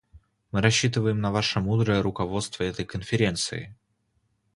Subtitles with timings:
[0.51, 3.75] Мы рассчитываем на ваше мудрое руководство этой Конференцией.